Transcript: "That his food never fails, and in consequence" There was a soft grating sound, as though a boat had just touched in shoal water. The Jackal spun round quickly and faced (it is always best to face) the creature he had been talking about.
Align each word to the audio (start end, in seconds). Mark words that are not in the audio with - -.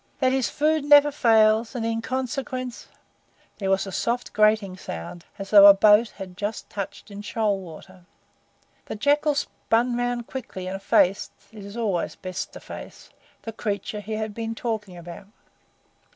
"That 0.17 0.31
his 0.31 0.49
food 0.49 0.83
never 0.83 1.11
fails, 1.11 1.75
and 1.75 1.85
in 1.85 2.01
consequence" 2.01 2.87
There 3.59 3.69
was 3.69 3.85
a 3.85 3.91
soft 3.91 4.33
grating 4.33 4.75
sound, 4.75 5.25
as 5.37 5.51
though 5.51 5.67
a 5.67 5.75
boat 5.75 6.09
had 6.17 6.35
just 6.35 6.71
touched 6.71 7.11
in 7.11 7.21
shoal 7.21 7.59
water. 7.59 8.05
The 8.85 8.95
Jackal 8.95 9.35
spun 9.35 9.95
round 9.95 10.25
quickly 10.25 10.65
and 10.65 10.81
faced 10.81 11.33
(it 11.51 11.63
is 11.63 11.77
always 11.77 12.15
best 12.15 12.51
to 12.53 12.59
face) 12.59 13.11
the 13.43 13.53
creature 13.53 13.99
he 13.99 14.13
had 14.13 14.33
been 14.33 14.55
talking 14.55 14.97
about. 14.97 15.27